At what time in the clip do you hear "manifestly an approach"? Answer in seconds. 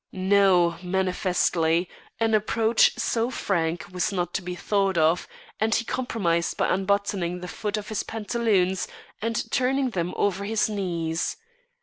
0.81-2.95